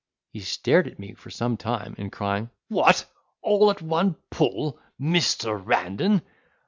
[0.33, 3.05] He stared at me for some time, and crying, "What!
[3.43, 6.23] all at one pull, Measter Randan?"